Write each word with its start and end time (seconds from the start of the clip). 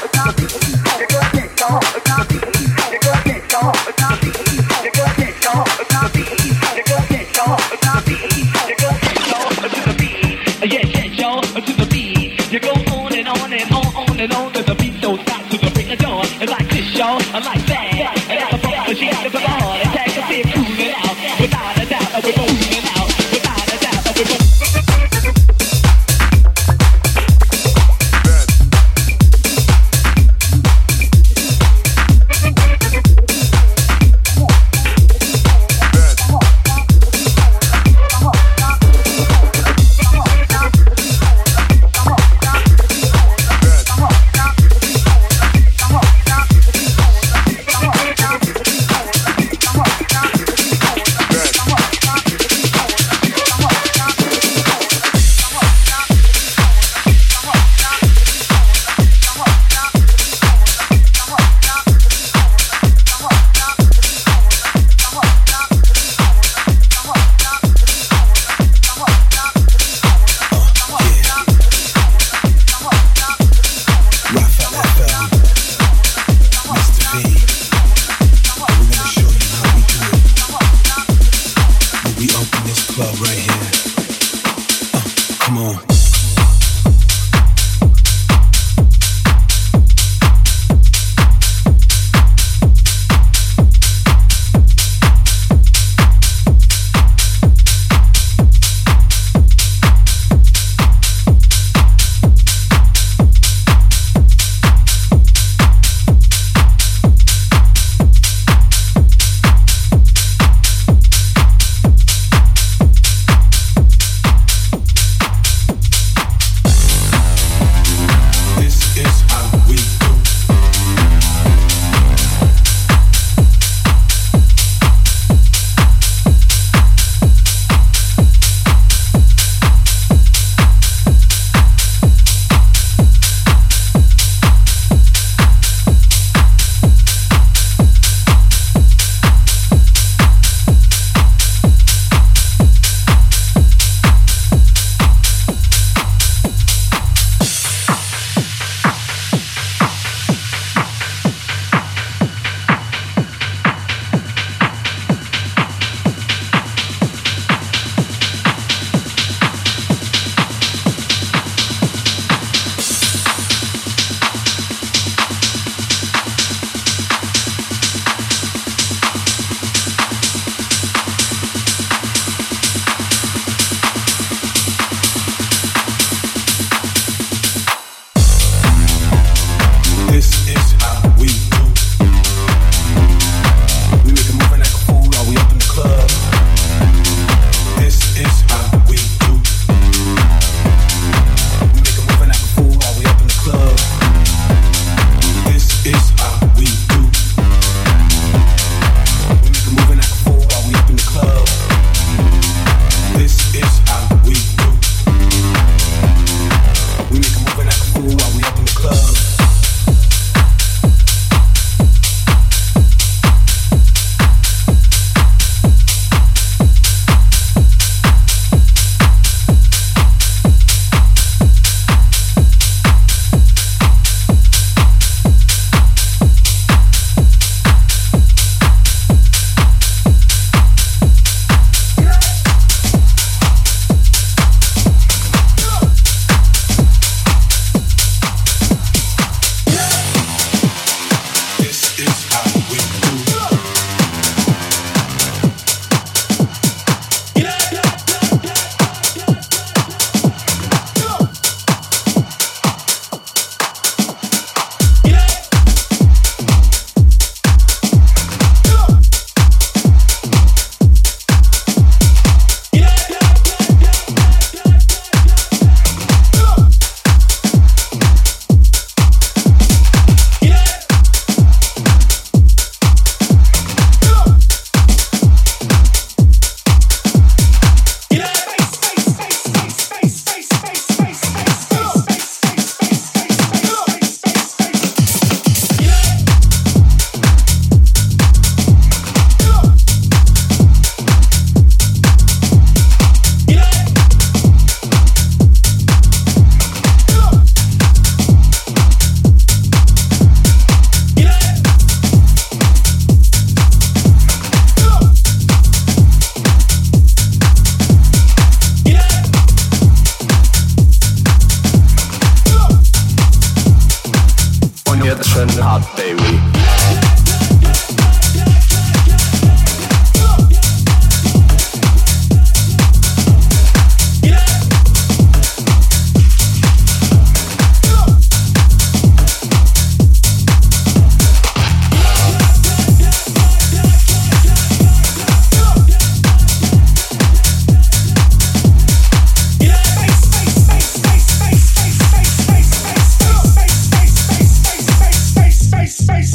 Eu 0.00 0.08
tava... 0.10 0.87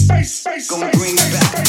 Gonna 0.10 0.92
bring 0.92 1.16
it 1.16 1.34
back. 1.34 1.63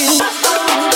you. 0.00 0.89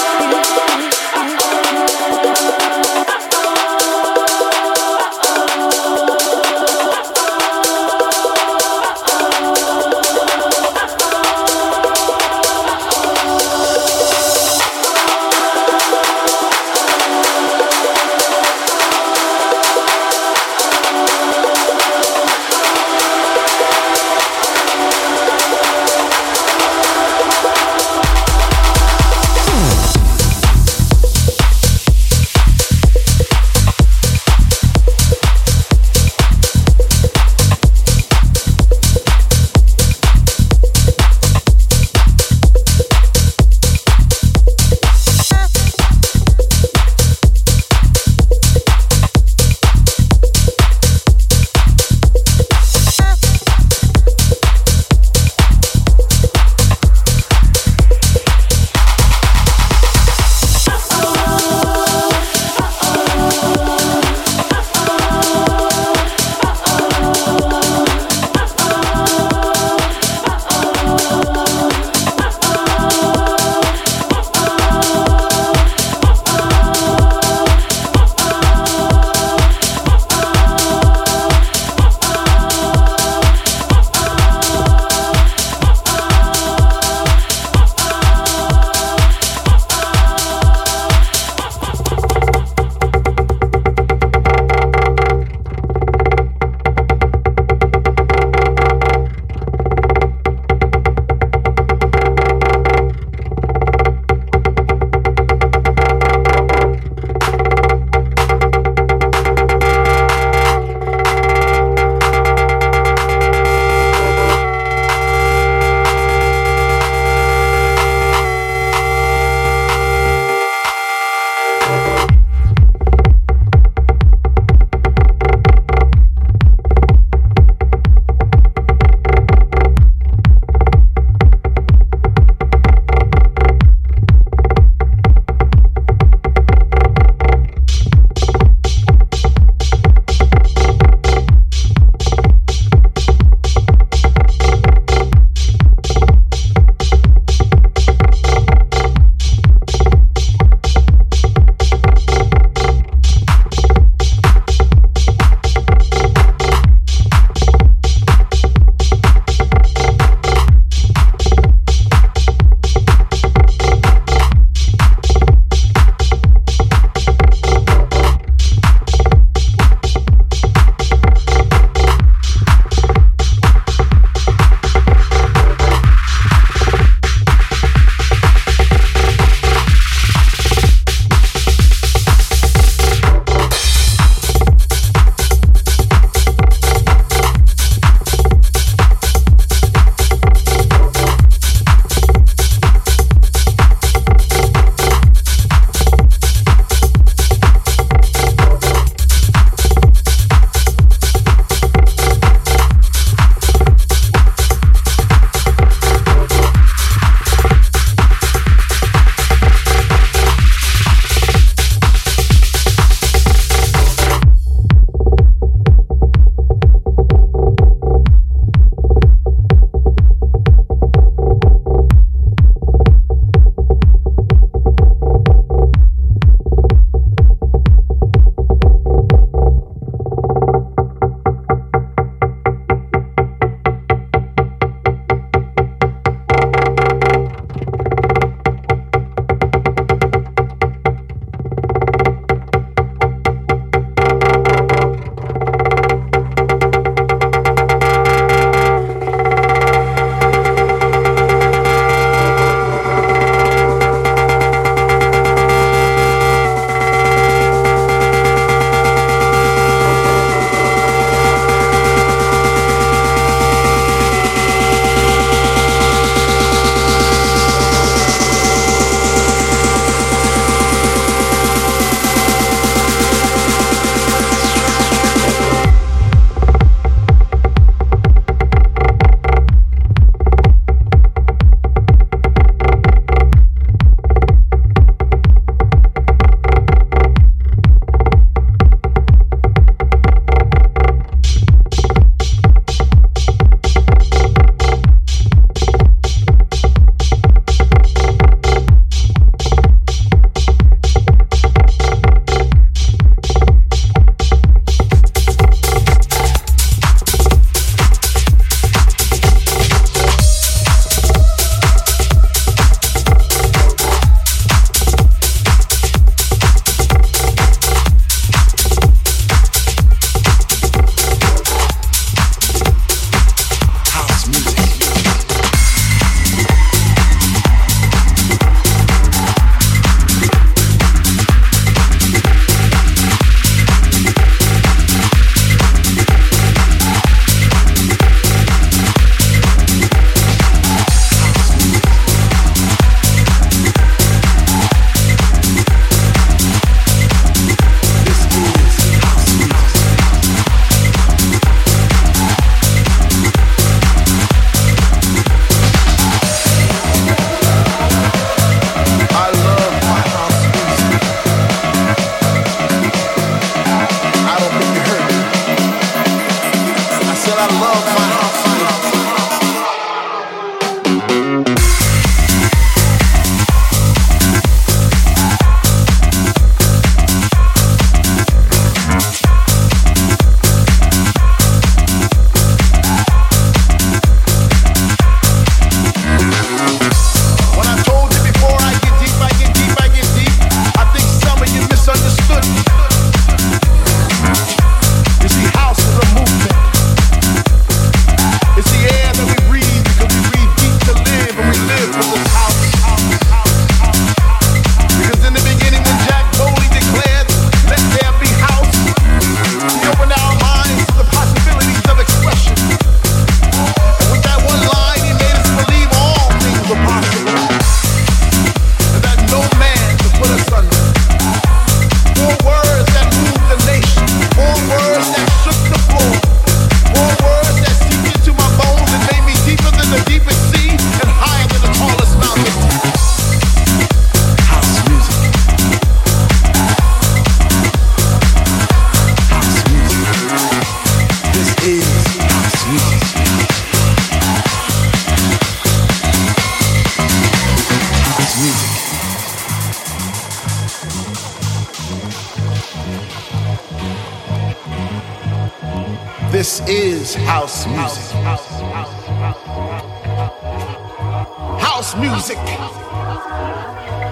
House 461.85 461.97
music. 461.97 462.39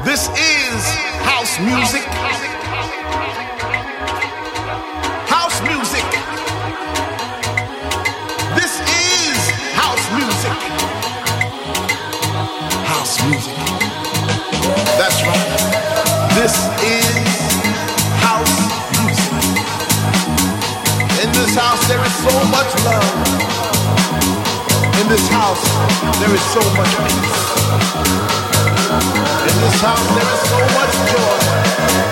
This 0.05 0.29
is 0.29 0.85
house 1.25 1.59
music. 1.59 2.05
House 5.33 5.59
music. 5.63 6.05
This 8.53 8.77
is 8.77 9.39
house 9.73 10.05
music. 10.13 10.53
House 12.93 13.17
music. 13.25 13.57
That's 15.01 15.23
right. 15.25 15.49
This 16.37 16.55
is 16.85 17.09
house 18.21 18.57
music. 19.01 19.33
In 21.25 21.33
this 21.33 21.55
house, 21.57 21.89
there 21.89 22.05
is 22.05 22.15
so 22.17 22.35
much 22.51 22.85
love. 22.85 24.02
In 25.03 25.09
this 25.09 25.27
house, 25.27 25.65
there 26.21 26.33
is 26.33 26.41
so 26.41 26.61
much 26.77 26.95
peace. 27.11 27.43
In 29.51 29.57
this 29.61 29.81
house, 29.81 30.07
there 30.15 30.31
is 30.33 30.41
so 30.49 30.59
much 30.79 30.95
joy. 31.11 32.12